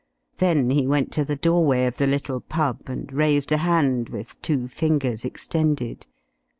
Then 0.39 0.71
he 0.71 0.87
went 0.87 1.11
to 1.11 1.23
the 1.23 1.35
doorway 1.35 1.85
of 1.85 1.97
the 1.97 2.07
little 2.07 2.39
pub, 2.39 2.81
and 2.87 3.13
raised 3.13 3.51
a 3.51 3.57
hand, 3.57 4.09
with 4.09 4.41
two 4.41 4.67
fingers 4.67 5.23
extended. 5.23 6.07